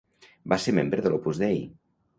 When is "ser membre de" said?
0.63-1.13